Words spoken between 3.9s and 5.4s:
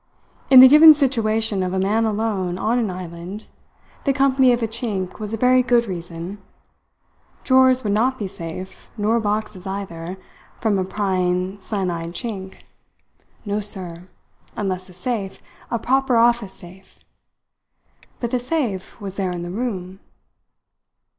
the company of a Chink was a